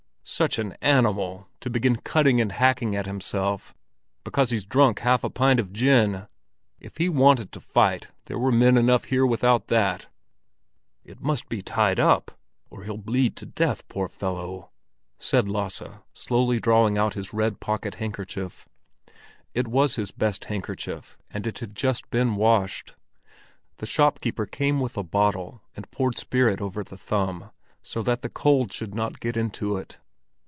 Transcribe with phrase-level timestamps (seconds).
[0.23, 3.75] "Such an animal to begin cutting and hacking at himself
[4.23, 6.25] because he's drunk half a pint of gin!
[6.79, 10.07] If he wanted to fight, there were men enough here without that!"
[11.03, 12.31] "It must be tied up,
[12.69, 14.69] or he'll bleed to death, poor fellow!"
[15.19, 15.81] said Lasse,
[16.13, 18.69] slowly drawing out his red pocket handkerchief.
[19.53, 22.95] It was his best handkerchief, and it had just been washed.
[23.77, 27.51] The shopkeeper came with a bottle and poured spirit over the thumb,
[27.83, 29.97] so that the cold should not get into it.